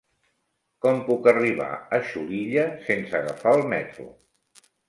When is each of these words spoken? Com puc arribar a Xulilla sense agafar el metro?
Com 0.85 1.01
puc 1.09 1.29
arribar 1.33 1.67
a 1.97 2.01
Xulilla 2.13 2.65
sense 2.89 3.21
agafar 3.23 3.55
el 3.59 3.65
metro? 3.75 4.09